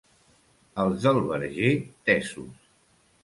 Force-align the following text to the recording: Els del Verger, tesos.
Els 0.83 1.03
del 1.03 1.19
Verger, 1.27 1.69
tesos. 2.09 2.67